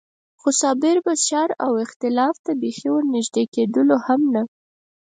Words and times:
خو 0.39 0.49
صابر 0.61 0.97
به 1.05 1.13
شر 1.25 1.49
او 1.65 1.71
اختلاف 1.85 2.35
ته 2.45 2.51
بېخي 2.61 2.87
ور 2.91 3.03
نږدې 3.15 3.43
کېدلو 3.53 3.97
هم 4.05 4.21
نه. 4.33 4.43